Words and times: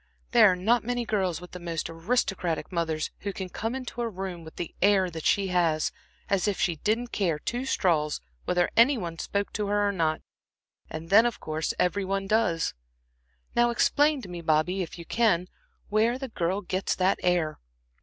There 0.31 0.51
are 0.51 0.55
not 0.55 0.83
many 0.83 1.05
girls 1.05 1.39
with 1.39 1.51
the 1.51 1.59
most 1.59 1.87
aristocratic 1.87 2.71
mothers 2.71 3.11
who 3.19 3.31
can 3.31 3.49
come 3.49 3.75
into 3.75 4.01
a 4.01 4.09
room 4.09 4.43
with 4.43 4.55
the 4.55 4.73
air 4.81 5.11
that 5.11 5.25
she 5.25 5.49
has, 5.49 5.91
as 6.27 6.47
if 6.47 6.59
she 6.59 6.77
didn't 6.77 7.09
care 7.11 7.37
two 7.37 7.65
straws 7.65 8.19
whether 8.45 8.71
any 8.75 8.97
one 8.97 9.19
spoke 9.19 9.53
to 9.53 9.67
her 9.67 9.87
or 9.87 9.91
not, 9.91 10.21
and 10.89 11.11
then 11.11 11.27
of 11.27 11.39
course 11.39 11.75
every 11.77 12.03
one 12.03 12.25
does. 12.25 12.73
Now 13.55 13.69
explain 13.69 14.23
to 14.23 14.27
me, 14.27 14.41
Bobby, 14.41 14.81
if 14.81 14.97
you 14.97 15.05
can, 15.05 15.47
where 15.89 16.17
the 16.17 16.29
girl 16.29 16.61
gets 16.61 16.95
that 16.95 17.19
air." 17.21 17.59